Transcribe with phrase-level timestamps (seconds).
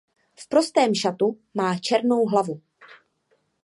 [0.35, 2.61] V prostém šatu má černou hlavu.